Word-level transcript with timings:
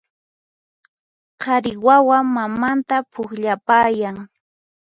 Qhari 1.41 1.73
wawa 1.85 2.17
mamanta 2.35 2.97
pukllapayan 3.11 4.15